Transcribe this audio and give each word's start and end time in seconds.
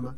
mama. 0.00 0.16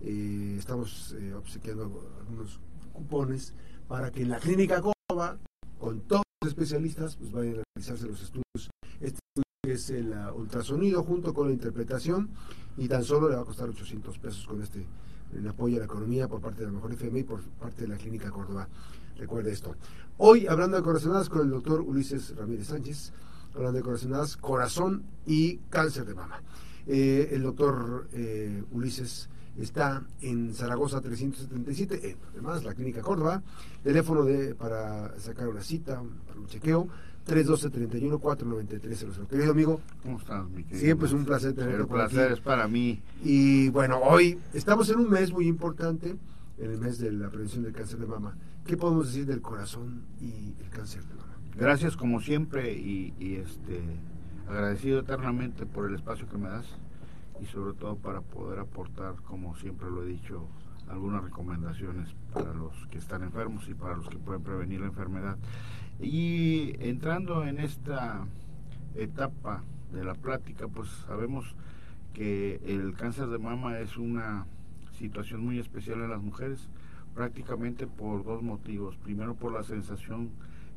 Eh, 0.00 0.56
estamos 0.58 1.14
eh, 1.18 1.34
obsequiando 1.34 1.84
algunos 2.18 2.60
cupones 2.92 3.54
para 3.88 4.10
que 4.10 4.22
en 4.22 4.30
la 4.30 4.38
clínica 4.38 4.80
Córdoba, 4.80 5.38
con 5.78 6.00
todos 6.00 6.24
los 6.42 6.50
especialistas, 6.50 7.16
pues 7.16 7.32
vayan 7.32 7.60
a 7.60 7.62
realizarse 7.74 8.06
los 8.06 8.22
estudios. 8.22 8.70
Este 9.00 9.18
estudio 9.34 9.74
es 9.74 9.90
el 9.90 10.12
uh, 10.12 10.34
ultrasonido 10.34 11.02
junto 11.02 11.34
con 11.34 11.48
la 11.48 11.52
interpretación 11.52 12.30
y 12.76 12.88
tan 12.88 13.04
solo 13.04 13.28
le 13.28 13.36
va 13.36 13.42
a 13.42 13.44
costar 13.44 13.68
800 13.68 14.18
pesos 14.18 14.46
con 14.46 14.62
este 14.62 14.86
en 15.32 15.48
apoyo 15.48 15.76
a 15.76 15.78
la 15.80 15.86
economía 15.86 16.28
por 16.28 16.40
parte 16.40 16.60
de 16.60 16.66
la 16.66 16.72
Mejor 16.72 16.92
FM 16.92 17.18
y 17.18 17.24
por 17.24 17.42
parte 17.42 17.82
de 17.82 17.88
la 17.88 17.96
Clínica 17.96 18.30
Córdoba. 18.30 18.68
Recuerde 19.16 19.52
esto. 19.52 19.74
Hoy, 20.16 20.46
hablando 20.46 20.76
de 20.76 20.82
corazonadas 20.82 21.28
con 21.28 21.40
el 21.40 21.50
doctor 21.50 21.80
Ulises 21.80 22.36
Ramírez 22.36 22.68
Sánchez, 22.68 23.12
hablando 23.54 23.78
de 23.78 23.82
corazonadas, 23.82 24.36
corazón 24.36 25.02
y 25.26 25.56
cáncer 25.70 26.04
de 26.04 26.14
mama. 26.14 26.40
Eh, 26.86 27.30
el 27.32 27.42
doctor 27.42 28.08
eh, 28.12 28.62
Ulises 28.72 29.30
está 29.56 30.02
en 30.20 30.52
Zaragoza 30.54 31.00
377, 31.00 32.08
eh, 32.08 32.16
además 32.32 32.62
la 32.64 32.74
Clínica 32.74 33.00
Córdoba, 33.00 33.42
teléfono 33.82 34.24
de, 34.24 34.54
para 34.54 35.18
sacar 35.18 35.48
una 35.48 35.62
cita, 35.62 36.02
para 36.26 36.40
un 36.40 36.46
chequeo, 36.46 36.88
312-31-493. 37.26 39.26
Querido 39.28 39.52
amigo, 39.52 39.80
¿cómo 40.02 40.18
estás, 40.18 40.46
mi 40.50 40.62
querido? 40.64 40.80
Siempre 40.80 41.06
es 41.06 41.14
un 41.14 41.24
placer 41.24 41.54
tenerte 41.54 41.80
El 41.80 41.86
placer 41.86 42.32
es 42.32 42.40
para 42.40 42.68
mí. 42.68 43.00
Y 43.22 43.70
bueno, 43.70 43.98
hoy 43.98 44.38
estamos 44.52 44.90
en 44.90 44.98
un 44.98 45.08
mes 45.08 45.32
muy 45.32 45.46
importante, 45.46 46.16
en 46.58 46.70
el 46.70 46.78
mes 46.78 46.98
de 46.98 47.12
la 47.12 47.30
prevención 47.30 47.62
del 47.62 47.72
cáncer 47.72 47.98
de 47.98 48.06
mama. 48.06 48.36
¿Qué 48.66 48.76
podemos 48.76 49.06
decir 49.06 49.24
del 49.26 49.40
corazón 49.40 50.02
y 50.20 50.52
el 50.62 50.68
cáncer 50.70 51.02
de 51.04 51.14
mama? 51.14 51.32
Gracias 51.56 51.96
como 51.96 52.20
siempre 52.20 52.74
y, 52.74 53.14
y 53.18 53.36
este 53.36 53.80
agradecido 54.48 55.00
eternamente 55.00 55.66
por 55.66 55.88
el 55.88 55.94
espacio 55.94 56.28
que 56.28 56.38
me 56.38 56.48
das 56.48 56.66
y 57.40 57.46
sobre 57.46 57.74
todo 57.74 57.96
para 57.96 58.20
poder 58.20 58.58
aportar, 58.58 59.14
como 59.26 59.56
siempre 59.56 59.90
lo 59.90 60.04
he 60.04 60.06
dicho, 60.06 60.46
algunas 60.88 61.24
recomendaciones 61.24 62.14
para 62.32 62.52
los 62.52 62.72
que 62.90 62.98
están 62.98 63.22
enfermos 63.22 63.68
y 63.68 63.74
para 63.74 63.96
los 63.96 64.08
que 64.08 64.18
pueden 64.18 64.42
prevenir 64.42 64.80
la 64.80 64.86
enfermedad. 64.86 65.36
Y 66.00 66.74
entrando 66.80 67.44
en 67.44 67.58
esta 67.58 68.26
etapa 68.94 69.62
de 69.92 70.04
la 70.04 70.14
plática, 70.14 70.68
pues 70.68 70.88
sabemos 71.06 71.54
que 72.12 72.60
el 72.66 72.94
cáncer 72.94 73.28
de 73.28 73.38
mama 73.38 73.78
es 73.78 73.96
una 73.96 74.46
situación 74.98 75.44
muy 75.44 75.58
especial 75.58 76.00
en 76.00 76.10
las 76.10 76.22
mujeres, 76.22 76.68
prácticamente 77.14 77.86
por 77.86 78.24
dos 78.24 78.42
motivos. 78.42 78.96
Primero 78.96 79.34
por 79.34 79.52
la 79.52 79.62
sensación 79.62 80.30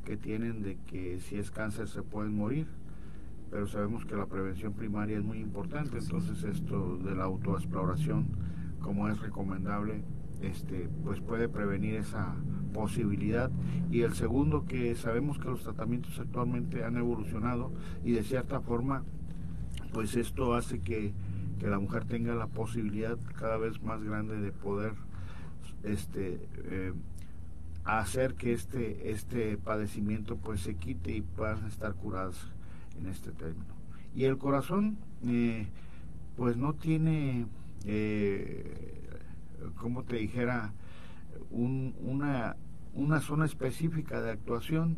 que 0.04 0.16
tienen 0.16 0.62
de 0.62 0.76
que 0.88 1.20
si 1.20 1.36
es 1.36 1.50
cáncer 1.50 1.88
se 1.88 2.02
pueden 2.02 2.36
morir, 2.36 2.66
pero 3.50 3.66
sabemos 3.66 4.04
que 4.04 4.16
la 4.16 4.26
prevención 4.26 4.72
primaria 4.72 5.18
es 5.18 5.24
muy 5.24 5.38
importante, 5.38 5.98
entonces 5.98 6.42
esto 6.44 6.98
de 6.98 7.14
la 7.14 7.24
autoexploración, 7.24 8.28
como 8.80 9.08
es 9.08 9.20
recomendable, 9.20 10.02
este, 10.42 10.88
pues 11.02 11.20
puede 11.20 11.48
prevenir 11.48 11.96
esa 11.96 12.36
posibilidad. 12.72 13.50
Y 13.90 14.02
el 14.02 14.14
segundo, 14.14 14.64
que 14.66 14.94
sabemos 14.94 15.38
que 15.38 15.48
los 15.48 15.62
tratamientos 15.62 16.18
actualmente 16.18 16.84
han 16.84 16.96
evolucionado 16.96 17.72
y 18.04 18.12
de 18.12 18.22
cierta 18.22 18.60
forma, 18.60 19.04
pues 19.92 20.16
esto 20.16 20.54
hace 20.54 20.80
que, 20.80 21.12
que 21.58 21.66
la 21.68 21.78
mujer 21.78 22.04
tenga 22.04 22.34
la 22.34 22.46
posibilidad 22.46 23.18
cada 23.38 23.56
vez 23.56 23.82
más 23.82 24.02
grande 24.02 24.40
de 24.40 24.52
poder 24.52 24.92
este, 25.82 26.48
eh, 26.64 26.92
hacer 27.84 28.34
que 28.34 28.52
este, 28.52 29.10
este 29.10 29.56
padecimiento 29.56 30.36
pues 30.36 30.60
se 30.60 30.74
quite 30.74 31.12
y 31.12 31.22
puedan 31.22 31.66
estar 31.66 31.94
curadas 31.94 32.52
en 33.00 33.08
este 33.08 33.32
término. 33.32 33.74
Y 34.14 34.24
el 34.24 34.38
corazón, 34.38 34.98
eh, 35.24 35.66
pues 36.36 36.56
no 36.56 36.74
tiene, 36.74 37.46
eh, 37.84 39.20
como 39.76 40.04
te 40.04 40.16
dijera, 40.16 40.72
un, 41.50 41.94
una, 42.00 42.56
una 42.94 43.20
zona 43.20 43.44
específica 43.44 44.20
de 44.20 44.30
actuación 44.30 44.96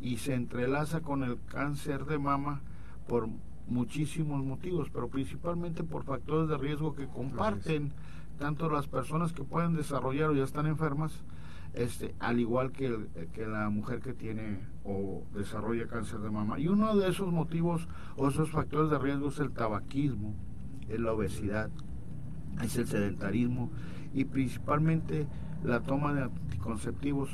y 0.00 0.18
se 0.18 0.34
entrelaza 0.34 1.00
con 1.00 1.22
el 1.22 1.38
cáncer 1.46 2.04
de 2.04 2.18
mama 2.18 2.60
por 3.08 3.28
muchísimos 3.68 4.44
motivos, 4.44 4.88
pero 4.92 5.08
principalmente 5.08 5.82
por 5.82 6.04
factores 6.04 6.48
de 6.48 6.56
riesgo 6.56 6.94
que 6.94 7.06
comparten 7.06 7.92
tanto 8.38 8.70
las 8.70 8.86
personas 8.86 9.32
que 9.32 9.42
pueden 9.42 9.74
desarrollar 9.74 10.30
o 10.30 10.34
ya 10.34 10.44
están 10.44 10.66
enfermas, 10.66 11.12
este, 11.76 12.14
al 12.18 12.40
igual 12.40 12.72
que, 12.72 13.06
que 13.34 13.46
la 13.46 13.68
mujer 13.68 14.00
que 14.00 14.14
tiene 14.14 14.60
o 14.82 15.22
desarrolla 15.34 15.86
cáncer 15.86 16.20
de 16.20 16.30
mama. 16.30 16.58
Y 16.58 16.68
uno 16.68 16.96
de 16.96 17.08
esos 17.08 17.30
motivos 17.30 17.86
o 18.16 18.28
esos 18.28 18.50
factores 18.50 18.90
de 18.90 18.98
riesgo 18.98 19.28
es 19.28 19.38
el 19.38 19.52
tabaquismo, 19.52 20.34
es 20.88 20.98
la 20.98 21.12
obesidad, 21.12 21.70
es 22.62 22.76
el 22.78 22.86
sedentarismo 22.86 23.70
y 24.14 24.24
principalmente 24.24 25.26
la 25.62 25.80
toma 25.80 26.14
de 26.14 26.22
anticonceptivos, 26.22 27.30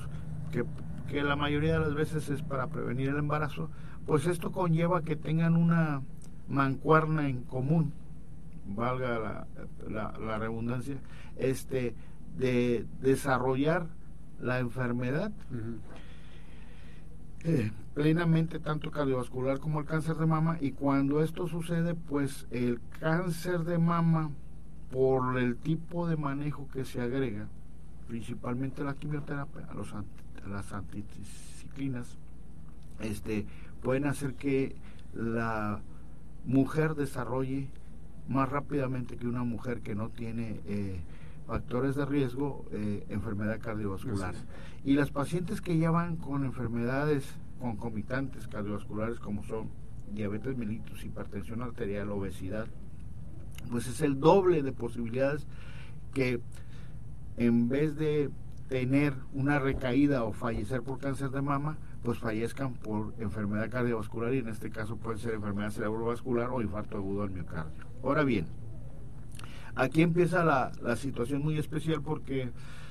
que, 0.51 0.65
que 1.09 1.23
la 1.23 1.37
mayoría 1.37 1.75
de 1.75 1.81
las 1.81 1.95
veces 1.95 2.29
es 2.29 2.43
para 2.43 2.67
prevenir 2.67 3.11
el 3.11 3.19
embarazo, 3.19 3.71
pues 4.07 4.27
esto 4.27 4.51
conlleva 4.51 5.03
que 5.03 5.15
tengan 5.15 5.57
una 5.57 6.03
mancuerna 6.49 7.29
en 7.29 7.45
común, 7.45 7.93
valga 8.67 9.47
la, 9.89 10.13
la, 10.19 10.39
redundancia, 10.39 10.97
este, 11.37 11.95
de 12.37 12.87
desarrollar 13.01 13.87
la 14.43 14.59
enfermedad 14.59 15.33
eh, 17.45 17.71
plenamente 17.95 18.59
tanto 18.59 18.91
cardiovascular 18.91 19.61
como 19.61 19.81
el 19.81 19.87
cáncer 19.87 20.17
de 20.17 20.27
mama 20.27 20.59
y 20.61 20.73
cuando 20.73 21.23
esto 21.23 21.47
sucede 21.47 21.95
pues 21.95 22.47
el 22.51 22.81
cáncer 23.01 23.61
de 23.61 23.79
mama 23.79 24.31
por 24.91 25.39
el 25.39 25.57
tipo 25.57 26.07
de 26.07 26.17
manejo 26.17 26.69
que 26.73 26.85
se 26.85 27.01
agrega 27.01 27.47
principalmente 28.09 28.85
la 28.85 28.95
quimioterapia 28.95 29.67
a, 29.71 29.75
los, 29.75 29.95
a 29.95 30.05
las 30.49 30.73
anticiclinas 30.73 32.19
este 33.01 33.47
pueden 33.81 34.07
hacer 34.07 34.35
que 34.35 34.75
la 35.15 35.81
mujer 36.45 36.95
desarrolle 36.95 37.69
más 38.29 38.49
rápidamente 38.49 39.17
que 39.17 39.27
una 39.27 39.45
mujer 39.45 39.81
que 39.81 39.95
no 39.95 40.09
tiene 40.09 40.61
eh, 40.67 41.01
factores 41.47 41.95
de 41.97 42.05
riesgo, 42.05 42.65
eh, 42.73 43.05
enfermedad 43.09 43.61
cardiovascular. 43.61 44.35
Y 44.85 44.95
las 44.95 45.11
pacientes 45.11 45.61
que 45.61 45.79
ya 45.79 45.91
van 45.91 46.17
con 46.17 46.45
enfermedades 46.45 47.25
concomitantes 47.61 48.49
cardiovasculares 48.49 49.21
como 49.21 49.45
son 49.45 49.69
diabetes 50.13 50.57
mellitus, 50.57 51.05
hipertensión 51.05 51.63
arterial, 51.63 52.11
obesidad, 52.11 52.67
pues 53.71 53.87
es 53.87 54.01
el 54.01 54.21
doble 54.21 54.63
de 54.63 54.73
posibilidades 54.73 55.47
que 56.13 56.41
en 57.37 57.69
vez 57.69 57.97
de 57.97 58.31
tener 58.69 59.15
una 59.33 59.59
recaída 59.59 60.25
o 60.25 60.33
fallecer 60.33 60.83
por 60.83 60.99
cáncer 60.99 61.31
de 61.31 61.43
mama, 61.43 61.79
pues 62.03 62.19
fallezcan 62.19 62.75
por 62.75 63.15
enfermedad 63.19 63.71
cardiovascular 63.71 64.35
y 64.35 64.39
en 64.39 64.49
este 64.49 64.71
caso 64.71 64.97
puede 64.97 65.19
ser 65.19 65.35
enfermedad 65.35 65.71
cerebrovascular 65.71 66.51
o 66.51 66.61
infarto 66.61 66.97
agudo 66.97 67.23
al 67.23 67.31
miocardio. 67.31 67.85
Ahora 68.03 68.25
bien, 68.25 68.47
aquí 69.75 70.03
empieza 70.03 70.45
la, 70.45 70.73
la 70.83 70.97
situación 70.97 71.43
muy 71.43 71.59
especial 71.59 72.03
porque 72.03 72.51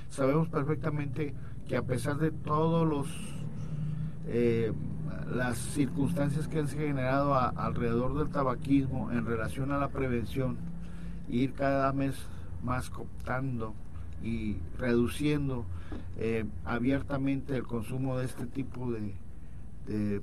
sabemos 0.10 0.50
perfectamente 0.50 1.34
que 1.68 1.78
a 1.78 1.84
pesar 1.84 2.18
de 2.18 2.32
todos 2.32 2.88
los 2.88 3.08
eh, 4.28 4.72
las 5.34 5.58
circunstancias 5.58 6.48
que 6.48 6.60
han 6.60 6.68
generado 6.68 7.34
alrededor 7.36 8.18
del 8.18 8.30
tabaquismo 8.30 9.12
en 9.12 9.26
relación 9.26 9.72
a 9.72 9.78
la 9.78 9.88
prevención, 9.88 10.58
ir 11.30 11.54
cada 11.54 11.94
mes 11.94 12.16
más 12.64 12.90
cooptando 12.90 13.74
y 14.22 14.58
reduciendo 14.78 15.66
eh, 16.18 16.46
abiertamente 16.66 17.56
el 17.56 17.64
consumo 17.64 18.18
de 18.18 18.26
este 18.26 18.46
tipo 18.46 18.92
de, 18.92 19.14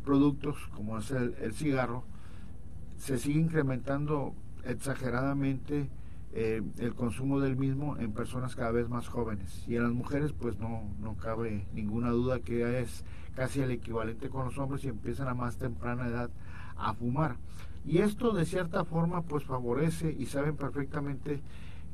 productos, 0.04 0.56
como 0.74 0.98
es 0.98 1.10
el, 1.10 1.52
cigarro, 1.52 2.04
se 2.96 3.18
sigue 3.18 3.40
incrementando 3.40 4.32
exageradamente 4.64 5.88
eh, 6.40 6.62
el 6.78 6.94
consumo 6.94 7.40
del 7.40 7.56
mismo 7.56 7.96
en 7.96 8.12
personas 8.12 8.54
cada 8.54 8.70
vez 8.70 8.88
más 8.88 9.08
jóvenes. 9.08 9.64
Y 9.66 9.74
en 9.74 9.82
las 9.82 9.92
mujeres, 9.92 10.32
pues 10.32 10.56
no, 10.60 10.84
no 11.00 11.16
cabe 11.16 11.66
ninguna 11.74 12.10
duda 12.10 12.38
que 12.38 12.80
es 12.80 13.04
casi 13.34 13.60
el 13.60 13.72
equivalente 13.72 14.28
con 14.28 14.44
los 14.44 14.56
hombres 14.56 14.84
y 14.84 14.88
empiezan 14.88 15.26
a 15.26 15.34
más 15.34 15.56
temprana 15.56 16.06
edad 16.06 16.30
a 16.76 16.94
fumar. 16.94 17.38
Y 17.84 17.98
esto 17.98 18.30
de 18.30 18.46
cierta 18.46 18.84
forma 18.84 19.22
pues 19.22 19.42
favorece 19.42 20.14
y 20.16 20.26
saben 20.26 20.54
perfectamente 20.54 21.42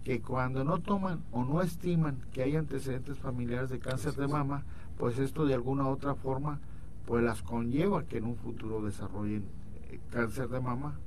que 0.04 0.20
cuando 0.20 0.62
no 0.62 0.78
toman 0.80 1.24
o 1.32 1.42
no 1.42 1.62
estiman 1.62 2.18
que 2.30 2.42
hay 2.42 2.56
antecedentes 2.56 3.18
familiares 3.18 3.70
de 3.70 3.78
cáncer 3.78 4.12
de 4.12 4.28
mama, 4.28 4.64
pues 4.98 5.18
esto 5.18 5.46
de 5.46 5.54
alguna 5.54 5.88
otra 5.88 6.14
forma 6.14 6.60
pues 7.06 7.24
las 7.24 7.40
conlleva 7.40 8.04
que 8.04 8.18
en 8.18 8.26
un 8.26 8.36
futuro 8.36 8.82
desarrollen 8.82 9.44
eh, 9.90 10.00
cáncer 10.10 10.48
de 10.48 10.60
mama 10.60 10.98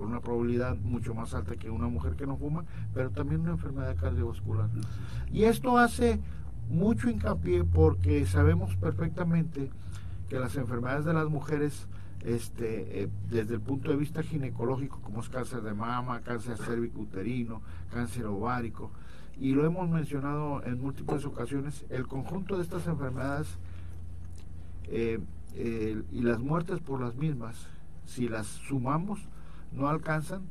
con 0.00 0.08
una 0.08 0.20
probabilidad 0.20 0.78
mucho 0.78 1.14
más 1.14 1.34
alta 1.34 1.56
que 1.56 1.68
una 1.68 1.86
mujer 1.86 2.14
que 2.14 2.26
no 2.26 2.38
fuma, 2.38 2.64
pero 2.94 3.10
también 3.10 3.42
una 3.42 3.50
enfermedad 3.50 3.94
cardiovascular. 3.96 4.70
Y 5.30 5.44
esto 5.44 5.76
hace 5.76 6.18
mucho 6.70 7.10
hincapié 7.10 7.64
porque 7.64 8.24
sabemos 8.24 8.74
perfectamente 8.76 9.68
que 10.30 10.38
las 10.38 10.56
enfermedades 10.56 11.04
de 11.04 11.12
las 11.12 11.28
mujeres 11.28 11.86
este, 12.24 13.02
eh, 13.02 13.08
desde 13.28 13.56
el 13.56 13.60
punto 13.60 13.90
de 13.90 13.98
vista 13.98 14.22
ginecológico, 14.22 15.00
como 15.02 15.20
es 15.20 15.28
cáncer 15.28 15.60
de 15.60 15.74
mama, 15.74 16.22
cáncer 16.22 16.56
cérvico-uterino, 16.56 17.60
cáncer 17.92 18.24
ovárico, 18.24 18.90
y 19.38 19.52
lo 19.52 19.66
hemos 19.66 19.86
mencionado 19.90 20.64
en 20.64 20.80
múltiples 20.80 21.26
ocasiones, 21.26 21.84
el 21.90 22.06
conjunto 22.06 22.56
de 22.56 22.62
estas 22.62 22.86
enfermedades 22.86 23.48
eh, 24.84 25.20
y 26.10 26.20
las 26.22 26.38
muertes 26.38 26.80
por 26.80 27.02
las 27.02 27.16
mismas, 27.16 27.66
si 28.06 28.30
las 28.30 28.46
sumamos, 28.46 29.20
no 29.72 29.88
alcanzan 29.88 30.42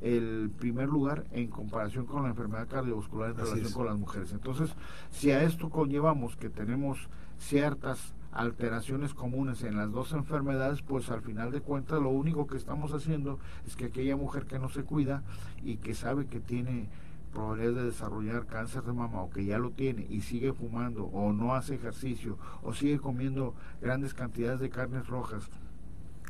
el 0.00 0.50
primer 0.58 0.88
lugar 0.88 1.24
en 1.30 1.48
comparación 1.48 2.06
con 2.06 2.24
la 2.24 2.30
enfermedad 2.30 2.66
cardiovascular 2.68 3.30
en 3.30 3.36
relación 3.36 3.72
con 3.72 3.86
las 3.86 3.96
mujeres. 3.96 4.32
Entonces, 4.32 4.74
si 5.10 5.30
a 5.30 5.42
esto 5.44 5.70
conllevamos 5.70 6.36
que 6.36 6.50
tenemos 6.50 7.08
ciertas 7.38 8.14
alteraciones 8.32 9.14
comunes 9.14 9.62
en 9.62 9.76
las 9.76 9.92
dos 9.92 10.12
enfermedades, 10.12 10.82
pues 10.82 11.10
al 11.10 11.22
final 11.22 11.52
de 11.52 11.60
cuentas 11.60 12.00
lo 12.00 12.08
único 12.08 12.46
que 12.46 12.56
estamos 12.56 12.92
haciendo 12.92 13.38
es 13.66 13.76
que 13.76 13.86
aquella 13.86 14.16
mujer 14.16 14.46
que 14.46 14.58
no 14.58 14.68
se 14.68 14.82
cuida 14.82 15.22
y 15.62 15.76
que 15.76 15.94
sabe 15.94 16.26
que 16.26 16.40
tiene 16.40 16.88
probabilidad 17.32 17.74
de 17.74 17.84
desarrollar 17.84 18.46
cáncer 18.46 18.82
de 18.82 18.92
mama 18.92 19.22
o 19.22 19.30
que 19.30 19.44
ya 19.44 19.58
lo 19.58 19.70
tiene 19.70 20.06
y 20.08 20.20
sigue 20.20 20.52
fumando 20.52 21.04
o 21.04 21.32
no 21.32 21.54
hace 21.54 21.74
ejercicio 21.74 22.38
o 22.62 22.74
sigue 22.74 22.98
comiendo 22.98 23.54
grandes 23.80 24.14
cantidades 24.14 24.60
de 24.60 24.70
carnes 24.70 25.06
rojas 25.06 25.48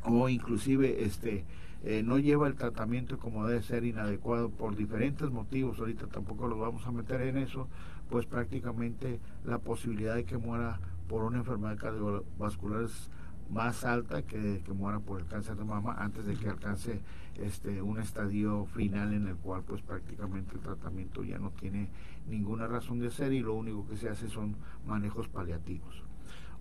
o 0.05 0.29
inclusive 0.29 1.03
este 1.03 1.45
eh, 1.83 2.01
no 2.03 2.17
lleva 2.17 2.47
el 2.47 2.55
tratamiento 2.55 3.17
como 3.19 3.45
debe 3.45 3.61
ser 3.61 3.83
inadecuado 3.83 4.49
por 4.49 4.75
diferentes 4.75 5.29
motivos, 5.29 5.79
ahorita 5.79 6.07
tampoco 6.07 6.47
los 6.47 6.59
vamos 6.59 6.87
a 6.87 6.91
meter 6.91 7.21
en 7.21 7.37
eso, 7.37 7.67
pues 8.09 8.25
prácticamente 8.25 9.19
la 9.45 9.59
posibilidad 9.59 10.15
de 10.15 10.23
que 10.23 10.37
muera 10.37 10.79
por 11.09 11.23
una 11.23 11.39
enfermedad 11.39 11.77
cardiovascular 11.77 12.83
es 12.83 13.09
más 13.49 13.83
alta 13.83 14.21
que, 14.21 14.61
que 14.65 14.71
muera 14.71 14.99
por 14.99 15.19
el 15.19 15.27
cáncer 15.27 15.57
de 15.57 15.65
mama 15.65 15.95
antes 15.99 16.25
de 16.25 16.35
que 16.35 16.49
alcance 16.49 17.01
este 17.35 17.81
un 17.81 17.99
estadio 17.99 18.65
final 18.65 19.13
en 19.13 19.27
el 19.27 19.35
cual 19.35 19.63
pues 19.63 19.81
prácticamente 19.81 20.55
el 20.55 20.61
tratamiento 20.61 21.23
ya 21.23 21.37
no 21.37 21.51
tiene 21.51 21.89
ninguna 22.27 22.67
razón 22.67 22.99
de 22.99 23.11
ser 23.11 23.33
y 23.33 23.41
lo 23.41 23.53
único 23.53 23.85
que 23.87 23.97
se 23.97 24.09
hace 24.09 24.29
son 24.29 24.55
manejos 24.87 25.27
paliativos. 25.27 26.03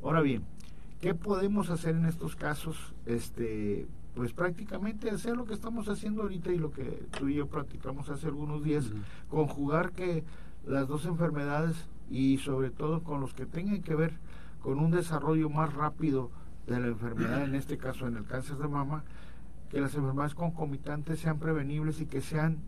Ahora 0.02 0.20
bien, 0.20 0.42
¿qué 1.00 1.14
podemos 1.14 1.70
hacer 1.70 1.94
en 1.94 2.06
estos 2.06 2.34
casos? 2.34 2.94
Este 3.06 3.86
pues 4.14 4.32
prácticamente 4.32 5.10
hacer 5.10 5.36
lo 5.36 5.44
que 5.44 5.54
estamos 5.54 5.88
haciendo 5.88 6.22
ahorita 6.22 6.52
y 6.52 6.58
lo 6.58 6.70
que 6.70 7.06
tú 7.18 7.28
y 7.28 7.34
yo 7.34 7.46
practicamos 7.46 8.08
hace 8.10 8.26
algunos 8.26 8.62
días, 8.62 8.90
conjugar 9.28 9.92
que 9.92 10.24
las 10.66 10.86
dos 10.86 11.06
enfermedades 11.06 11.76
y 12.10 12.38
sobre 12.38 12.70
todo 12.70 13.02
con 13.02 13.20
los 13.20 13.32
que 13.32 13.46
tengan 13.46 13.82
que 13.82 13.94
ver 13.94 14.18
con 14.60 14.78
un 14.78 14.90
desarrollo 14.90 15.48
más 15.48 15.72
rápido 15.74 16.30
de 16.66 16.78
la 16.78 16.88
enfermedad, 16.88 17.44
en 17.44 17.54
este 17.54 17.78
caso 17.78 18.06
en 18.06 18.16
el 18.16 18.24
cáncer 18.24 18.56
de 18.58 18.68
mama, 18.68 19.02
que 19.70 19.80
las 19.80 19.94
enfermedades 19.94 20.34
concomitantes 20.34 21.18
sean 21.18 21.38
prevenibles 21.38 22.00
y 22.00 22.06
que 22.06 22.20
sean 22.20 22.58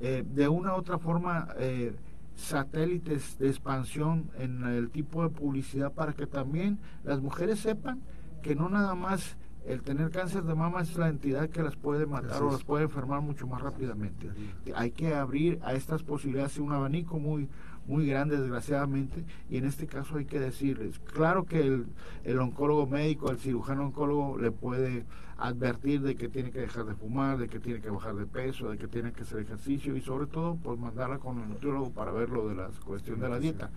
eh, 0.00 0.24
de 0.26 0.48
una 0.48 0.74
u 0.74 0.76
otra 0.76 0.98
forma 0.98 1.48
eh, 1.58 1.94
satélites 2.36 3.38
de 3.38 3.48
expansión 3.48 4.30
en 4.38 4.64
el 4.64 4.90
tipo 4.90 5.22
de 5.22 5.30
publicidad 5.30 5.92
para 5.92 6.14
que 6.14 6.26
también 6.26 6.78
las 7.04 7.20
mujeres 7.20 7.60
sepan 7.60 8.00
que 8.42 8.54
no 8.54 8.68
nada 8.68 8.94
más 8.94 9.36
el 9.66 9.82
tener 9.82 10.10
cáncer 10.10 10.44
de 10.44 10.54
mama 10.54 10.82
es 10.82 10.96
la 10.96 11.08
entidad 11.08 11.48
que 11.48 11.62
las 11.62 11.76
puede 11.76 12.06
matar 12.06 12.42
o 12.42 12.52
las 12.52 12.64
puede 12.64 12.84
enfermar 12.84 13.20
mucho 13.20 13.46
más 13.46 13.62
rápidamente. 13.62 14.30
Hay 14.74 14.90
que 14.90 15.14
abrir 15.14 15.58
a 15.62 15.74
estas 15.74 16.02
posibilidades 16.02 16.58
un 16.58 16.72
abanico 16.72 17.18
muy 17.18 17.48
muy 17.86 18.06
grande 18.06 18.38
desgraciadamente 18.38 19.24
y 19.50 19.58
en 19.58 19.66
este 19.66 19.86
caso 19.86 20.16
hay 20.16 20.24
que 20.24 20.40
decirles, 20.40 20.98
claro 21.00 21.44
que 21.44 21.60
el, 21.60 21.86
el 22.24 22.38
oncólogo 22.38 22.86
médico, 22.86 23.30
el 23.30 23.38
cirujano 23.38 23.86
oncólogo 23.86 24.38
le 24.38 24.50
puede 24.50 25.04
advertir 25.36 26.00
de 26.00 26.16
que 26.16 26.28
tiene 26.28 26.50
que 26.50 26.60
dejar 26.60 26.86
de 26.86 26.94
fumar, 26.94 27.38
de 27.38 27.48
que 27.48 27.60
tiene 27.60 27.80
que 27.80 27.90
bajar 27.90 28.14
de 28.14 28.26
peso, 28.26 28.70
de 28.70 28.78
que 28.78 28.88
tiene 28.88 29.12
que 29.12 29.22
hacer 29.22 29.40
ejercicio 29.40 29.96
y 29.96 30.00
sobre 30.00 30.26
todo 30.26 30.56
pues 30.56 30.78
mandarla 30.78 31.18
con 31.18 31.40
el 31.40 31.48
nutriólogo 31.48 31.90
para 31.90 32.12
ver 32.12 32.30
lo 32.30 32.48
de 32.48 32.54
la 32.54 32.70
cuestión 32.84 33.20
de 33.20 33.28
la 33.28 33.38
dieta. 33.38 33.70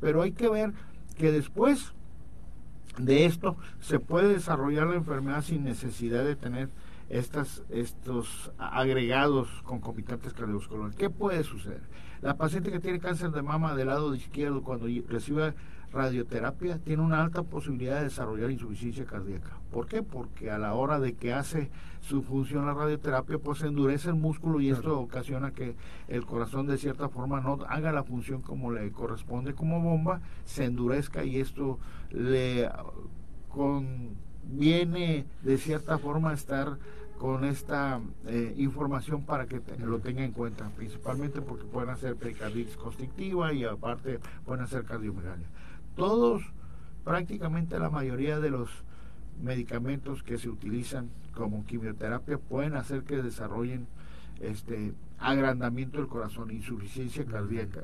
Pero 0.00 0.22
hay 0.22 0.32
que 0.32 0.48
ver 0.48 0.72
que 1.16 1.32
después 1.32 1.94
de 2.98 3.24
esto 3.24 3.56
se 3.80 3.98
puede 3.98 4.28
desarrollar 4.28 4.86
la 4.86 4.96
enfermedad 4.96 5.42
sin 5.42 5.64
necesidad 5.64 6.24
de 6.24 6.36
tener 6.36 6.68
estas, 7.08 7.62
estos 7.68 8.52
agregados 8.58 9.48
concomitantes 9.64 10.32
cardiovasculares. 10.32 10.96
¿Qué 10.96 11.10
puede 11.10 11.44
suceder? 11.44 11.82
La 12.22 12.36
paciente 12.36 12.72
que 12.72 12.80
tiene 12.80 13.00
cáncer 13.00 13.30
de 13.30 13.42
mama 13.42 13.74
del 13.74 13.88
lado 13.88 14.14
izquierdo 14.14 14.62
cuando 14.62 14.86
recibe 15.08 15.54
radioterapia 15.94 16.78
tiene 16.78 17.02
una 17.02 17.22
alta 17.22 17.42
posibilidad 17.42 17.98
de 17.98 18.04
desarrollar 18.04 18.50
insuficiencia 18.50 19.04
cardíaca. 19.04 19.58
¿Por 19.70 19.86
qué? 19.86 20.02
Porque 20.02 20.50
a 20.50 20.58
la 20.58 20.74
hora 20.74 20.98
de 20.98 21.14
que 21.14 21.32
hace 21.32 21.70
su 22.00 22.22
función 22.22 22.66
la 22.66 22.74
radioterapia, 22.74 23.38
pues 23.38 23.58
se 23.58 23.68
endurece 23.68 24.08
el 24.08 24.16
músculo 24.16 24.60
y 24.60 24.70
esto 24.70 24.98
ocasiona 24.98 25.52
que 25.52 25.76
el 26.08 26.26
corazón 26.26 26.66
de 26.66 26.78
cierta 26.78 27.08
forma 27.08 27.40
no 27.40 27.58
haga 27.68 27.92
la 27.92 28.04
función 28.04 28.42
como 28.42 28.72
le 28.72 28.90
corresponde 28.90 29.54
como 29.54 29.80
bomba, 29.80 30.20
se 30.44 30.64
endurezca 30.64 31.24
y 31.24 31.38
esto 31.38 31.78
le 32.10 32.68
conviene 34.44 35.24
de 35.42 35.58
cierta 35.58 35.98
forma 35.98 36.32
estar 36.32 36.78
con 37.18 37.44
esta 37.44 38.00
eh, 38.26 38.54
información 38.58 39.22
para 39.22 39.46
que 39.46 39.60
lo 39.78 40.00
tenga 40.00 40.24
en 40.24 40.32
cuenta, 40.32 40.68
principalmente 40.70 41.40
porque 41.40 41.64
pueden 41.64 41.90
hacer 41.90 42.16
pericarditis 42.16 42.76
constrictiva 42.76 43.52
y 43.52 43.64
aparte 43.64 44.20
pueden 44.44 44.64
hacer 44.64 44.84
cardiomegalia. 44.84 45.46
Todos, 45.96 46.42
prácticamente 47.04 47.78
la 47.78 47.88
mayoría 47.88 48.40
de 48.40 48.50
los 48.50 48.68
medicamentos 49.42 50.22
que 50.22 50.38
se 50.38 50.48
utilizan 50.48 51.08
como 51.34 51.64
quimioterapia 51.64 52.38
pueden 52.38 52.76
hacer 52.76 53.02
que 53.04 53.22
desarrollen 53.22 53.86
este 54.40 54.92
agrandamiento 55.24 55.98
del 55.98 56.08
corazón, 56.08 56.50
insuficiencia 56.50 57.24
cardíaca. 57.24 57.82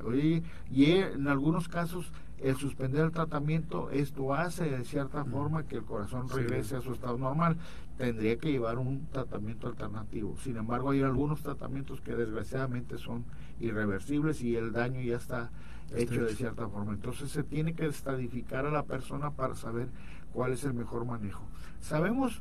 y 0.70 0.84
en 0.92 1.26
algunos 1.28 1.68
casos 1.68 2.12
el 2.42 2.56
suspender 2.56 3.04
el 3.04 3.10
tratamiento, 3.10 3.90
esto 3.90 4.32
hace 4.34 4.64
de 4.64 4.84
cierta 4.84 5.24
forma 5.24 5.64
que 5.64 5.76
el 5.76 5.84
corazón 5.84 6.28
regrese 6.28 6.76
a 6.76 6.80
su 6.80 6.92
estado 6.92 7.18
normal. 7.18 7.56
Tendría 7.98 8.38
que 8.38 8.50
llevar 8.50 8.78
un 8.78 9.06
tratamiento 9.12 9.66
alternativo. 9.66 10.36
Sin 10.38 10.56
embargo, 10.56 10.90
hay 10.90 11.02
algunos 11.02 11.42
tratamientos 11.42 12.00
que 12.00 12.14
desgraciadamente 12.14 12.96
son 12.96 13.24
irreversibles 13.60 14.40
y 14.42 14.56
el 14.56 14.72
daño 14.72 15.02
ya 15.02 15.16
está 15.16 15.50
hecho 15.94 16.24
de 16.24 16.34
cierta 16.34 16.66
forma. 16.68 16.92
Entonces 16.92 17.30
se 17.30 17.42
tiene 17.42 17.74
que 17.74 17.86
estadificar 17.86 18.64
a 18.64 18.70
la 18.70 18.84
persona 18.84 19.32
para 19.32 19.54
saber 19.54 19.88
cuál 20.32 20.52
es 20.52 20.64
el 20.64 20.72
mejor 20.72 21.04
manejo. 21.04 21.42
Sabemos 21.80 22.40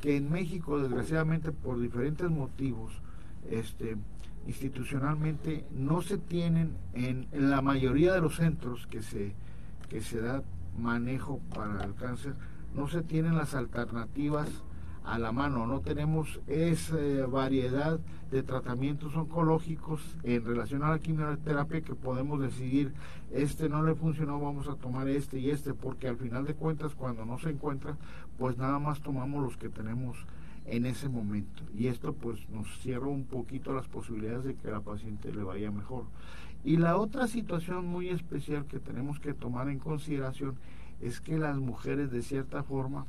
que 0.00 0.16
en 0.16 0.30
México, 0.30 0.78
desgraciadamente, 0.78 1.52
por 1.52 1.80
diferentes 1.80 2.28
motivos, 2.28 2.92
este, 3.50 3.96
institucionalmente 4.46 5.64
no 5.70 6.02
se 6.02 6.18
tienen 6.18 6.76
en, 6.94 7.28
la 7.32 7.60
mayoría 7.60 8.14
de 8.14 8.20
los 8.20 8.36
centros 8.36 8.86
que 8.86 9.02
se, 9.02 9.34
que 9.88 10.00
se 10.00 10.20
da 10.20 10.42
manejo 10.78 11.40
para 11.54 11.84
el 11.84 11.94
cáncer, 11.94 12.34
no 12.74 12.88
se 12.88 13.02
tienen 13.02 13.36
las 13.36 13.54
alternativas 13.54 14.48
a 15.04 15.18
la 15.18 15.32
mano, 15.32 15.66
no 15.66 15.80
tenemos 15.80 16.38
esa 16.46 16.96
variedad 17.26 17.98
de 18.30 18.42
tratamientos 18.42 19.16
oncológicos 19.16 20.02
en 20.22 20.44
relación 20.44 20.82
a 20.82 20.90
la 20.90 20.98
quimioterapia 20.98 21.80
que 21.80 21.94
podemos 21.94 22.40
decidir, 22.40 22.92
este 23.32 23.70
no 23.70 23.82
le 23.82 23.94
funcionó, 23.94 24.38
vamos 24.38 24.68
a 24.68 24.74
tomar 24.74 25.08
este 25.08 25.38
y 25.38 25.50
este, 25.50 25.72
porque 25.72 26.08
al 26.08 26.18
final 26.18 26.44
de 26.44 26.54
cuentas 26.54 26.94
cuando 26.94 27.24
no 27.24 27.38
se 27.38 27.50
encuentra, 27.50 27.96
pues 28.36 28.58
nada 28.58 28.78
más 28.78 29.00
tomamos 29.00 29.42
los 29.42 29.56
que 29.56 29.70
tenemos 29.70 30.18
en 30.70 30.86
ese 30.86 31.08
momento. 31.08 31.62
Y 31.76 31.86
esto 31.86 32.12
pues 32.12 32.48
nos 32.50 32.66
cierra 32.80 33.06
un 33.06 33.24
poquito 33.24 33.72
las 33.72 33.86
posibilidades 33.86 34.44
de 34.44 34.54
que 34.54 34.70
la 34.70 34.80
paciente 34.80 35.32
le 35.32 35.42
vaya 35.42 35.70
mejor. 35.70 36.04
Y 36.64 36.76
la 36.76 36.96
otra 36.96 37.26
situación 37.28 37.86
muy 37.86 38.08
especial 38.08 38.66
que 38.66 38.78
tenemos 38.78 39.20
que 39.20 39.34
tomar 39.34 39.68
en 39.68 39.78
consideración 39.78 40.56
es 41.00 41.20
que 41.20 41.38
las 41.38 41.56
mujeres 41.58 42.10
de 42.10 42.22
cierta 42.22 42.62
forma 42.62 43.06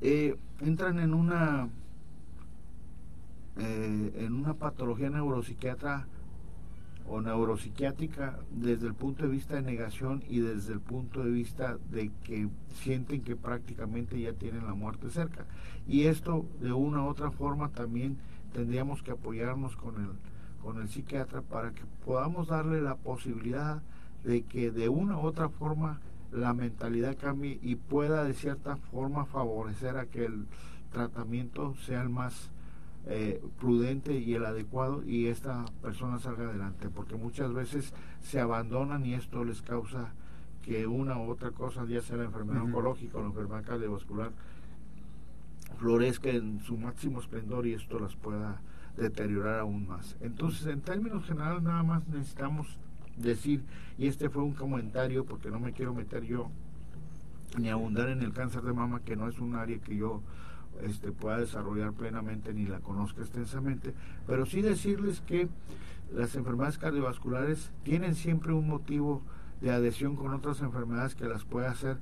eh, 0.00 0.36
entran 0.60 0.98
en 0.98 1.14
una 1.14 1.68
eh, 3.58 4.12
en 4.16 4.32
una 4.32 4.54
patología 4.54 5.10
neuropsiquiatra 5.10 6.06
o 7.06 7.20
neuropsiquiátrica 7.20 8.38
desde 8.50 8.86
el 8.86 8.94
punto 8.94 9.24
de 9.24 9.30
vista 9.30 9.54
de 9.54 9.62
negación 9.62 10.22
y 10.28 10.40
desde 10.40 10.72
el 10.72 10.80
punto 10.80 11.22
de 11.22 11.30
vista 11.30 11.78
de 11.90 12.10
que 12.24 12.48
sienten 12.74 13.22
que 13.22 13.36
prácticamente 13.36 14.20
ya 14.20 14.32
tienen 14.32 14.66
la 14.66 14.74
muerte 14.74 15.10
cerca. 15.10 15.44
Y 15.86 16.04
esto 16.04 16.46
de 16.60 16.72
una 16.72 17.02
u 17.02 17.08
otra 17.08 17.30
forma 17.30 17.68
también 17.68 18.18
tendríamos 18.52 19.02
que 19.02 19.12
apoyarnos 19.12 19.76
con 19.76 19.96
el, 19.96 20.10
con 20.62 20.80
el 20.80 20.88
psiquiatra 20.88 21.42
para 21.42 21.72
que 21.72 21.82
podamos 22.04 22.48
darle 22.48 22.80
la 22.80 22.96
posibilidad 22.96 23.82
de 24.24 24.42
que 24.42 24.70
de 24.70 24.88
una 24.88 25.18
u 25.18 25.22
otra 25.22 25.48
forma 25.48 26.00
la 26.32 26.54
mentalidad 26.54 27.16
cambie 27.18 27.58
y 27.62 27.76
pueda 27.76 28.24
de 28.24 28.34
cierta 28.34 28.76
forma 28.76 29.26
favorecer 29.26 29.96
a 29.96 30.06
que 30.06 30.24
el 30.24 30.46
tratamiento 30.92 31.74
sea 31.84 32.02
el 32.02 32.08
más 32.08 32.50
eh, 33.06 33.42
prudente 33.58 34.16
y 34.16 34.34
el 34.34 34.46
adecuado 34.46 35.02
y 35.04 35.26
esta 35.26 35.64
persona 35.82 36.18
salga 36.18 36.44
adelante, 36.44 36.88
porque 36.88 37.16
muchas 37.16 37.52
veces 37.52 37.92
se 38.20 38.40
abandonan 38.40 39.04
y 39.04 39.14
esto 39.14 39.44
les 39.44 39.60
causa 39.62 40.12
que 40.62 40.86
una 40.86 41.18
u 41.18 41.30
otra 41.30 41.50
cosa, 41.50 41.84
ya 41.84 42.00
sea 42.00 42.18
la 42.18 42.24
enfermedad 42.24 42.62
oncológica 42.62 43.18
o 43.18 43.22
la 43.22 43.28
enfermedad 43.28 43.64
cardiovascular, 43.64 44.30
florezca 45.78 46.30
en 46.30 46.60
su 46.60 46.76
máximo 46.76 47.20
esplendor 47.20 47.66
y 47.66 47.72
esto 47.72 47.98
las 47.98 48.14
pueda 48.14 48.60
deteriorar 48.96 49.60
aún 49.60 49.88
más. 49.88 50.16
Entonces, 50.20 50.66
en 50.66 50.80
términos 50.80 51.24
generales, 51.24 51.62
nada 51.62 51.82
más 51.82 52.06
necesitamos 52.08 52.78
decir, 53.16 53.64
y 53.98 54.06
este 54.06 54.30
fue 54.30 54.42
un 54.42 54.54
comentario 54.54 55.24
porque 55.24 55.50
no 55.50 55.58
me 55.58 55.72
quiero 55.72 55.92
meter 55.92 56.22
yo 56.24 56.50
ni 57.58 57.68
abundar 57.68 58.08
en 58.08 58.22
el 58.22 58.32
cáncer 58.32 58.62
de 58.62 58.72
mama, 58.72 59.00
que 59.00 59.16
no 59.16 59.28
es 59.28 59.38
un 59.38 59.56
área 59.56 59.78
que 59.78 59.96
yo 59.96 60.22
este, 60.82 61.12
pueda 61.12 61.38
desarrollar 61.38 61.92
plenamente 61.92 62.52
ni 62.52 62.66
la 62.66 62.80
conozca 62.80 63.20
extensamente, 63.20 63.94
pero 64.26 64.46
sí 64.46 64.62
decirles 64.62 65.20
que 65.20 65.48
las 66.14 66.34
enfermedades 66.34 66.78
cardiovasculares 66.78 67.72
tienen 67.84 68.14
siempre 68.14 68.52
un 68.52 68.68
motivo 68.68 69.22
de 69.60 69.70
adhesión 69.70 70.16
con 70.16 70.34
otras 70.34 70.60
enfermedades 70.60 71.14
que 71.14 71.26
las 71.26 71.44
puede 71.44 71.68
hacer 71.68 71.98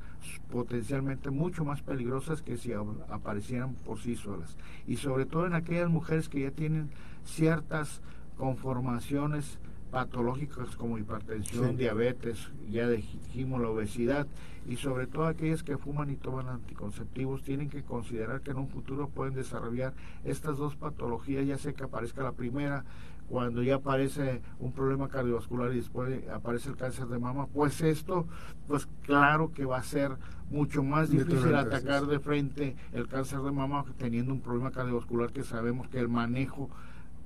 potencialmente 0.51 1.31
mucho 1.31 1.65
más 1.65 1.83
peligrosas 1.83 2.41
que 2.41 2.57
si 2.57 2.73
aparecieran 2.73 3.75
por 3.75 3.99
sí 4.01 4.17
solas. 4.17 4.57
Y 4.87 4.97
sobre 4.97 5.27
todo 5.27 5.47
en 5.47 5.55
aquellas 5.55 5.91
mujeres 5.91 6.29
que 6.31 6.41
ya 6.41 6.51
tienen 6.51 6.91
ciertas 7.25 8.01
conformaciones 8.39 9.59
patológicas 9.91 10.77
como 10.77 10.99
hipertensión, 10.99 11.77
diabetes, 11.77 12.51
ya 12.71 12.89
dijimos 12.89 13.61
la 13.61 13.69
obesidad, 13.69 14.27
y 14.67 14.77
sobre 14.77 15.07
todo 15.07 15.27
aquellas 15.27 15.63
que 15.63 15.79
fuman 15.79 16.11
y 16.11 16.17
toman 16.17 16.49
anticonceptivos, 16.49 17.43
tienen 17.43 17.69
que 17.69 17.83
considerar 17.83 18.41
que 18.41 18.53
en 18.53 18.59
un 18.59 18.69
futuro 18.69 19.09
pueden 19.09 19.35
desarrollar 19.35 19.95
estas 20.25 20.59
dos 20.59 20.77
patologías, 20.77 21.47
ya 21.47 21.59
sea 21.59 21.73
que 21.73 21.85
aparezca 21.85 22.23
la 22.23 22.33
primera, 22.33 22.85
cuando 23.29 23.63
ya 23.63 23.77
aparece 23.77 24.43
un 24.59 24.73
problema 24.73 25.09
cardiovascular 25.09 25.73
y 25.73 25.77
después 25.77 26.29
aparece 26.31 26.69
el 26.69 26.77
cáncer 26.77 27.07
de 27.07 27.19
mama, 27.21 27.47
pues 27.47 27.81
esto, 27.81 28.27
pues 28.67 28.89
claro 29.03 29.53
que 29.53 29.65
va 29.65 29.79
a 29.79 29.83
ser 29.85 30.17
mucho 30.51 30.83
más 30.83 31.11
difícil 31.11 31.55
atacar 31.55 32.07
de 32.07 32.19
frente 32.19 32.75
el 32.93 33.07
cáncer 33.07 33.41
de 33.41 33.53
mama 33.53 33.85
teniendo 33.99 34.33
un 34.33 34.41
problema 34.41 34.73
cardiovascular 34.73 35.31
que 35.31 35.45
sabemos 35.45 35.89
que 35.89 36.01
el 36.01 36.09
manejo 36.09 36.69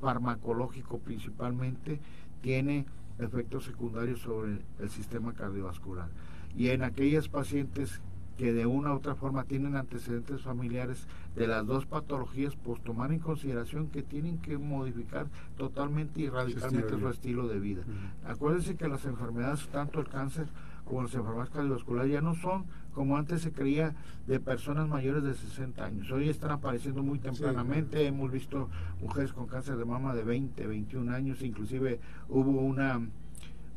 farmacológico 0.02 0.98
principalmente 0.98 2.00
tiene 2.44 2.84
efectos 3.18 3.64
secundarios 3.64 4.20
sobre 4.20 4.58
el 4.78 4.90
sistema 4.90 5.32
cardiovascular. 5.32 6.10
Y 6.54 6.68
en 6.68 6.82
aquellas 6.82 7.26
pacientes 7.28 8.02
que 8.36 8.52
de 8.52 8.66
una 8.66 8.92
u 8.92 8.96
otra 8.96 9.14
forma 9.14 9.44
tienen 9.44 9.76
antecedentes 9.76 10.42
familiares 10.42 11.06
de 11.36 11.46
las 11.46 11.66
dos 11.66 11.86
patologías, 11.86 12.54
pues 12.56 12.82
tomar 12.82 13.12
en 13.12 13.20
consideración 13.20 13.88
que 13.88 14.02
tienen 14.02 14.38
que 14.38 14.58
modificar 14.58 15.26
totalmente 15.56 16.20
y 16.20 16.28
radicalmente 16.28 16.98
su 16.98 17.08
estilo 17.08 17.48
de 17.48 17.60
vida. 17.60 17.82
Acuérdense 18.26 18.76
que 18.76 18.88
las 18.88 19.06
enfermedades, 19.06 19.66
tanto 19.68 20.00
el 20.00 20.08
cáncer 20.08 20.46
como 20.84 21.02
las 21.02 21.14
enfermedades 21.14 21.50
cardiovasculares, 21.50 22.12
ya 22.12 22.20
no 22.20 22.34
son 22.34 22.66
como 22.94 23.16
antes 23.16 23.42
se 23.42 23.52
creía 23.52 23.94
de 24.26 24.40
personas 24.40 24.88
mayores 24.88 25.24
de 25.24 25.34
60 25.34 25.84
años. 25.84 26.10
Hoy 26.10 26.28
están 26.28 26.52
apareciendo 26.52 27.02
muy 27.02 27.18
tempranamente. 27.18 28.06
Hemos 28.06 28.30
visto 28.30 28.70
mujeres 29.00 29.32
con 29.32 29.46
cáncer 29.46 29.76
de 29.76 29.84
mama 29.84 30.14
de 30.14 30.22
20, 30.22 30.66
21 30.66 31.12
años. 31.12 31.42
Inclusive 31.42 32.00
hubo 32.28 32.62
una, 32.62 33.00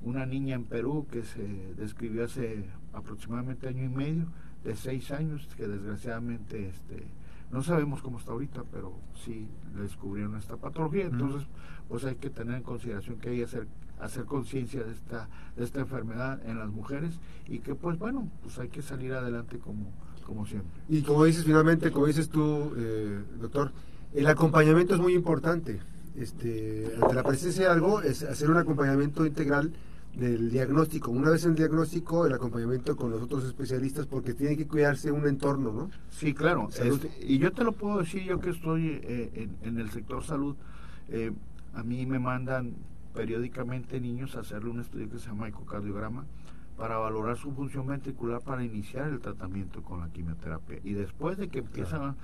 una 0.04 0.26
niña 0.26 0.56
en 0.56 0.66
Perú 0.66 1.08
que 1.12 1.24
se 1.24 1.74
describió 1.76 2.26
hace 2.26 2.66
aproximadamente 2.94 3.68
año 3.68 3.84
y 3.84 3.90
medio, 3.90 4.26
de 4.64 4.76
6 4.76 5.12
años, 5.12 5.48
que 5.58 5.68
desgraciadamente 5.68 6.70
este, 6.70 7.08
no 7.52 7.64
sabemos 7.64 8.02
cómo 8.02 8.20
está 8.20 8.32
ahorita, 8.34 8.64
pero 8.72 8.94
sí 9.24 9.48
descubrieron 9.76 10.36
esta 10.36 10.58
patología. 10.58 11.06
Entonces, 11.06 11.48
pues 11.90 12.06
hay 12.06 12.16
que 12.16 12.30
tener 12.30 12.56
en 12.58 12.64
consideración 12.64 13.18
que 13.18 13.30
hay 13.30 13.38
que 13.40 13.48
hacer 14.00 14.26
conciencia 14.26 14.84
de 14.84 14.94
esta, 14.94 15.30
de 15.56 15.64
esta 15.64 15.80
enfermedad 15.80 16.40
en 16.46 16.60
las 16.60 16.70
mujeres 16.70 17.20
y 17.48 17.60
que 17.60 17.76
pues 17.76 17.98
bueno, 17.98 18.30
pues 18.44 18.58
hay 18.60 18.70
que 18.70 18.82
salir 18.82 19.14
adelante 19.14 19.58
como, 19.60 19.92
como 20.26 20.46
siempre. 20.46 20.72
Y 20.90 21.02
como 21.02 21.26
dices 21.26 21.46
finalmente, 21.46 21.92
como 21.92 22.06
dices 22.06 22.30
tú, 22.30 22.74
eh, 22.78 23.24
doctor, 23.40 23.72
el 24.14 24.28
acompañamiento 24.28 24.96
es 24.96 25.02
muy 25.02 25.14
importante. 25.14 25.80
Este, 26.16 26.92
ante 27.00 27.14
la 27.14 27.24
presencia 27.24 27.66
de 27.66 27.72
algo, 27.72 28.02
es 28.02 28.24
hacer 28.24 28.50
un 28.50 28.58
acompañamiento 28.58 29.26
integral 29.26 29.72
del 30.16 30.50
diagnóstico. 30.50 31.12
Una 31.12 31.30
vez 31.30 31.46
el 31.46 31.54
diagnóstico, 31.54 32.26
el 32.26 32.34
acompañamiento 32.34 32.96
con 32.96 33.12
los 33.12 33.22
otros 33.22 33.46
especialistas, 33.46 34.08
porque 34.08 34.34
tiene 34.34 34.58
que 34.58 34.66
cuidarse 34.66 35.12
un 35.12 35.28
entorno, 35.28 35.72
¿no? 35.72 35.92
Sí, 36.10 36.34
claro. 36.34 36.70
Este, 36.70 37.12
y 37.22 37.38
yo 37.38 37.52
te 37.52 37.64
lo 37.64 37.72
puedo 37.74 38.00
decir, 38.00 38.24
yo 38.24 38.40
que 38.40 38.50
estoy 38.50 39.00
eh, 39.04 39.30
en, 39.36 39.58
en, 39.62 39.80
el 39.80 39.92
sector 39.92 40.24
salud, 40.24 40.56
eh, 41.10 41.32
a 41.76 41.84
mí 41.84 42.08
me 42.08 42.18
mandan 42.18 42.74
periódicamente 43.18 44.00
niños 44.00 44.36
a 44.36 44.42
hacerle 44.42 44.70
un 44.70 44.80
estudio 44.80 45.10
que 45.10 45.18
se 45.18 45.28
llama 45.28 45.48
ecocardiograma 45.48 46.24
para 46.78 46.98
valorar 46.98 47.36
su 47.36 47.52
función 47.52 47.88
ventricular 47.88 48.42
para 48.42 48.64
iniciar 48.64 49.10
el 49.10 49.20
tratamiento 49.20 49.82
con 49.82 50.02
la 50.02 50.10
quimioterapia. 50.10 50.80
Y 50.84 50.94
después 50.94 51.36
de 51.38 51.50
que 51.50 51.60
empiezan 51.60 52.16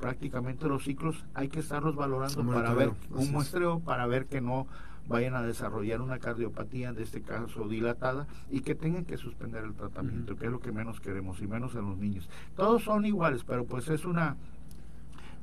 prácticamente 0.00 0.66
los 0.66 0.82
ciclos, 0.82 1.24
hay 1.34 1.48
que 1.48 1.60
estarlos 1.60 1.94
valorando 1.94 2.44
para 2.44 2.74
ver 2.74 2.90
un 3.10 3.30
muestreo 3.30 3.78
para 3.78 4.04
ver 4.08 4.26
que 4.26 4.40
no 4.40 4.66
vayan 5.06 5.36
a 5.36 5.42
desarrollar 5.42 6.00
una 6.00 6.18
cardiopatía, 6.18 6.92
de 6.92 7.04
este 7.04 7.22
caso 7.22 7.68
dilatada, 7.68 8.26
y 8.50 8.62
que 8.62 8.74
tengan 8.74 9.04
que 9.04 9.16
suspender 9.18 9.62
el 9.62 9.74
tratamiento, 9.74 10.36
que 10.36 10.46
es 10.46 10.50
lo 10.50 10.60
que 10.60 10.72
menos 10.72 11.00
queremos, 11.00 11.40
y 11.40 11.46
menos 11.46 11.76
en 11.76 11.88
los 11.88 11.98
niños. 11.98 12.28
Todos 12.56 12.82
son 12.82 13.06
iguales, 13.06 13.44
pero 13.44 13.64
pues 13.64 13.88
es 13.88 14.04
una 14.04 14.36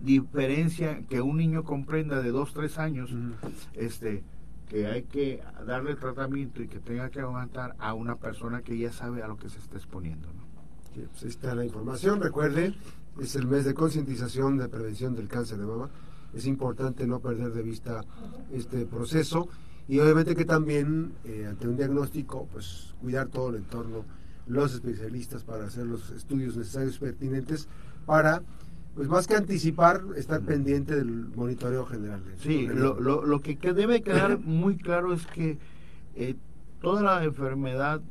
diferencia 0.02 1.02
que 1.08 1.22
un 1.22 1.38
niño 1.38 1.64
comprenda 1.64 2.22
de 2.22 2.32
dos, 2.32 2.54
tres 2.54 2.78
años, 2.78 3.14
este 3.74 4.24
que 4.70 4.86
hay 4.86 5.04
que 5.04 5.42
darle 5.66 5.96
tratamiento 5.96 6.62
y 6.62 6.68
que 6.68 6.80
tenga 6.80 7.10
que 7.10 7.20
aguantar 7.20 7.76
a 7.80 7.94
una 7.96 8.16
persona 8.16 8.62
que 8.62 8.78
ya 8.78 8.94
sabe 8.94 9.24
a 9.24 9.28
lo 9.28 9.36
que 9.38 9.50
se 9.50 9.58
está 9.58 9.78
exponiendo. 9.78 10.28
¿no? 10.28 10.50
Pues 11.12 11.24
ahí 11.24 11.30
está 11.30 11.56
la 11.56 11.66
información. 11.66 12.22
Recuerde, 12.22 12.76
es 13.20 13.36
el 13.36 13.48
mes 13.48 13.66
de 13.66 13.74
concientización 13.74 14.58
de 14.58 14.70
prevención 14.70 15.16
del 15.16 15.28
cáncer 15.28 15.58
de 15.58 15.66
mama. 15.66 15.90
Es 16.34 16.46
importante 16.46 17.08
no 17.08 17.20
perder 17.20 17.52
de 17.52 17.64
vista 17.64 18.02
este 18.52 18.86
proceso 18.86 19.50
y 19.88 20.00
obviamente 20.00 20.36
que 20.36 20.46
también 20.46 21.14
eh, 21.26 21.48
ante 21.50 21.68
un 21.68 21.76
diagnóstico, 21.76 22.48
pues 22.52 22.94
cuidar 23.02 23.28
todo 23.28 23.50
el 23.50 23.56
entorno, 23.56 24.06
los 24.46 24.74
especialistas 24.76 25.44
para 25.44 25.66
hacer 25.66 25.88
los 25.88 26.12
estudios 26.12 26.56
necesarios 26.56 27.00
pertinentes 27.00 27.68
para 28.06 28.44
pues 29.00 29.08
más 29.08 29.28
que 29.28 29.36
anticipar, 29.36 30.04
estar 30.18 30.42
pendiente 30.42 30.94
del 30.94 31.30
monitoreo 31.34 31.86
general. 31.86 32.22
Sí, 32.36 32.68
lo, 32.68 33.00
lo, 33.00 33.24
lo, 33.24 33.40
que 33.40 33.56
debe 33.72 34.02
quedar 34.02 34.40
muy 34.40 34.76
claro 34.76 35.14
es 35.14 35.26
que 35.26 35.58
eh, 36.16 36.36
toda 36.82 37.02
la 37.02 37.24
enfermedad, 37.24 38.02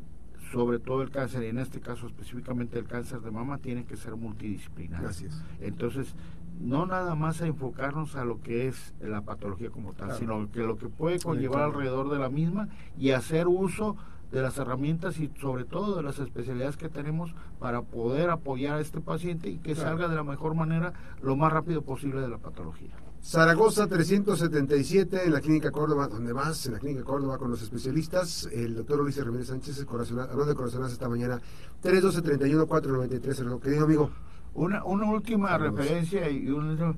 sobre 0.50 0.78
todo 0.78 1.02
el 1.02 1.10
cáncer, 1.10 1.42
y 1.42 1.48
en 1.48 1.58
este 1.58 1.80
caso 1.80 2.06
específicamente 2.06 2.78
el 2.78 2.86
cáncer 2.86 3.20
de 3.20 3.30
mama, 3.30 3.58
tiene 3.58 3.84
que 3.84 3.98
ser 3.98 4.16
multidisciplinar. 4.16 5.02
Gracias. 5.02 5.44
Entonces, 5.60 6.14
no 6.58 6.86
nada 6.86 7.14
más 7.14 7.42
a 7.42 7.46
enfocarnos 7.46 8.16
a 8.16 8.24
lo 8.24 8.40
que 8.40 8.66
es 8.66 8.94
la 8.98 9.20
patología 9.20 9.68
como 9.68 9.92
tal, 9.92 10.16
sino 10.16 10.50
que 10.50 10.60
lo 10.60 10.78
que 10.78 10.88
puede 10.88 11.18
conllevar 11.18 11.64
alrededor 11.64 12.08
de 12.08 12.18
la 12.18 12.30
misma 12.30 12.70
y 12.96 13.10
hacer 13.10 13.46
uso 13.46 13.98
de 14.30 14.42
las 14.42 14.58
herramientas 14.58 15.18
y 15.18 15.30
sobre 15.40 15.64
todo 15.64 15.96
de 15.96 16.02
las 16.02 16.18
especialidades 16.18 16.76
que 16.76 16.88
tenemos 16.88 17.34
para 17.58 17.82
poder 17.82 18.30
apoyar 18.30 18.76
a 18.76 18.80
este 18.80 19.00
paciente 19.00 19.48
y 19.48 19.58
que 19.58 19.74
salga 19.74 20.08
de 20.08 20.16
la 20.16 20.24
mejor 20.24 20.54
manera 20.54 20.92
lo 21.22 21.36
más 21.36 21.52
rápido 21.52 21.82
posible 21.82 22.20
de 22.20 22.28
la 22.28 22.38
patología. 22.38 22.94
Zaragoza 23.22 23.88
377 23.88 25.24
en 25.24 25.32
la 25.32 25.40
Clínica 25.40 25.70
Córdoba, 25.70 26.08
donde 26.08 26.32
más, 26.32 26.64
en 26.66 26.74
la 26.74 26.78
Clínica 26.78 27.02
Córdoba 27.02 27.36
con 27.36 27.50
los 27.50 27.60
especialistas, 27.62 28.48
el 28.52 28.76
doctor 28.76 29.00
Ulises 29.00 29.24
Ramírez 29.24 29.48
Sánchez, 29.48 29.84
hablando 29.90 30.44
de 30.44 30.54
corazonadas 30.54 30.92
esta 30.92 31.08
mañana, 31.08 31.40
312 31.80 32.22
31 32.22 32.66
493 32.66 33.60
querido 33.60 33.84
amigo. 33.84 34.10
Una, 34.54 34.84
una 34.84 35.10
última 35.10 35.58
referencia 35.58 36.30
y 36.30 36.48
un 36.48 36.96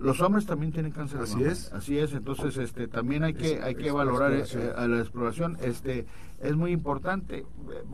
los 0.00 0.20
hombres 0.20 0.46
también 0.46 0.72
tienen 0.72 0.92
cáncer 0.92 1.20
así 1.20 1.42
es. 1.42 1.72
Así 1.72 1.98
es 1.98 2.12
entonces 2.12 2.56
este 2.56 2.88
también 2.88 3.24
hay 3.24 3.34
que 3.34 3.62
hay 3.62 3.74
que 3.74 3.90
valorar 3.90 4.32
eh, 4.32 4.72
a 4.76 4.86
la 4.86 5.00
exploración 5.00 5.56
este 5.60 6.06
es 6.40 6.54
muy 6.54 6.70
importante. 6.70 7.44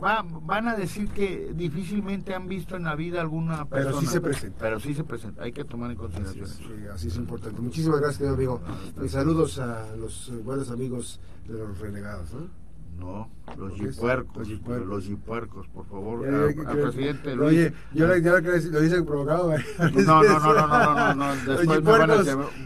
Va, 0.01 0.23
van 0.23 0.67
a 0.67 0.75
decir 0.75 1.09
que 1.09 1.51
difícilmente 1.55 2.35
han 2.35 2.47
visto 2.47 2.75
en 2.75 2.83
la 2.83 2.95
vida 2.95 3.21
alguna 3.21 3.65
persona 3.65 3.91
pero 3.91 3.99
sí 4.01 4.05
se 4.05 4.21
presenta. 4.21 4.59
Pero 4.59 4.79
sí 4.79 4.93
se 4.93 5.03
presenta 5.03 5.43
hay 5.43 5.51
que 5.51 5.65
tomar 5.65 5.91
en 5.91 5.97
consideración 5.97 6.45
así 6.45 6.63
es, 6.63 6.89
así 6.91 7.07
es 7.07 7.15
importante. 7.17 7.59
Muchísimas 7.61 7.99
gracias 7.99 8.31
amigo 8.31 8.61
y 9.03 9.09
saludos 9.09 9.59
a 9.59 9.95
los 9.95 10.31
buenos 10.43 10.69
amigos 10.69 11.19
de 11.47 11.53
los 11.57 11.79
renegados 11.79 12.33
¿no? 12.33 12.64
No, 12.97 13.29
los 13.57 13.73
jipuercos, 13.73 14.47
los 14.47 15.03
jipuercos, 15.03 15.67
por 15.67 15.85
favor, 15.85 16.27
al 16.27 16.53
presidente 16.79 17.33
Oye, 17.33 17.73
yo, 17.93 18.07
le, 18.07 18.21
lo 18.21 18.83
hice 18.83 19.03
provocado. 19.03 19.53
No, 20.05 20.23
no, 20.23 20.39
no, 20.39 20.53
no, 20.53 20.67
no, 20.67 20.95
no, 20.95 21.15
no, 21.15 21.35
después 21.35 21.83
me, 21.83 21.91
van 21.91 22.11
a, 22.11 22.17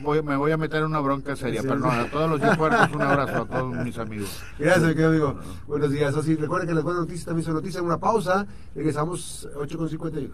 voy, 0.01 0.21
me 0.21 0.35
voy 0.35 0.51
a 0.51 0.57
meter 0.57 0.79
en 0.79 0.85
una 0.85 0.99
bronca 0.99 1.35
seria, 1.35 1.61
pero 1.61 1.77
no, 1.77 1.89
a 1.89 2.05
todos 2.05 2.29
los 2.29 2.41
jipuercos 2.41 2.95
un 2.95 3.01
abrazo 3.01 3.41
a 3.41 3.45
todos 3.45 3.75
mis 3.83 3.97
amigos. 3.97 4.43
Gracias, 4.57 4.87
querido 4.89 5.09
amigo. 5.09 5.39
Buenos 5.67 5.91
días, 5.91 6.15
así, 6.15 6.35
recuerden 6.35 6.69
que 6.69 6.75
las 6.75 6.83
buenas 6.83 7.01
noticias 7.01 7.25
también 7.25 7.45
son 7.45 7.55
noticias, 7.55 7.81
una 7.83 7.97
pausa, 7.97 8.45
regresamos 8.75 9.49
8.51. 9.55 10.29